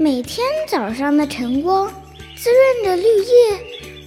[0.00, 1.92] 每天早上的晨光
[2.36, 3.58] 滋润着绿叶，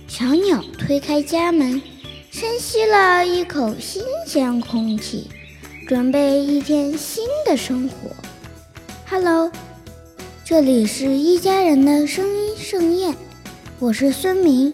[0.07, 1.81] 小鸟推开家门，
[2.31, 5.27] 深吸了一口新鲜空气，
[5.85, 8.09] 准备一天新的生活。
[9.09, 9.51] Hello，
[10.45, 13.13] 这里是一家人的声音盛宴，
[13.77, 14.73] 我是孙明。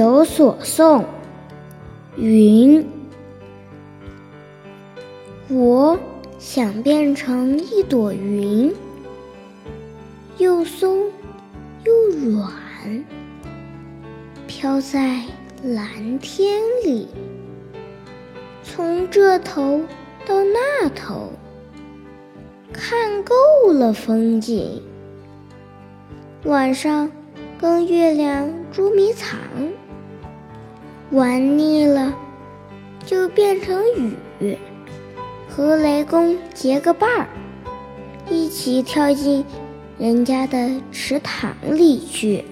[0.00, 1.04] 有所诵，
[2.16, 2.88] 云：
[5.50, 5.98] 我
[6.38, 8.74] 想变成一朵云，
[10.38, 11.10] 又松
[11.84, 13.04] 又软，
[14.46, 15.20] 飘在
[15.62, 17.06] 蓝天里，
[18.62, 19.82] 从这头
[20.24, 21.30] 到那头，
[22.72, 23.34] 看够
[23.70, 24.82] 了风景，
[26.44, 27.12] 晚上。
[27.60, 29.38] 跟月亮捉迷藏，
[31.10, 32.14] 玩腻了
[33.04, 33.82] 就变成
[34.38, 34.56] 雨，
[35.48, 37.28] 和雷公结个伴儿，
[38.30, 39.44] 一起跳进
[39.98, 42.44] 人家的池塘里去。